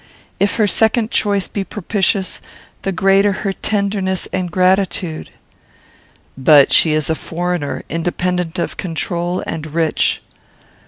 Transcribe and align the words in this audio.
If 0.39 0.55
her 0.55 0.65
second 0.65 1.11
choice 1.11 1.47
be 1.47 1.63
propitious, 1.63 2.41
the 2.81 2.91
greater 2.91 3.33
her 3.45 3.53
tenderness 3.53 4.27
and 4.33 4.49
gratitude." 4.49 5.29
"But 6.35 6.71
she 6.73 6.93
is 6.93 7.07
a 7.07 7.13
foreigner; 7.13 7.83
independent 7.87 8.57
of 8.57 8.77
control, 8.77 9.43
and 9.45 9.67
rich." 9.75 10.23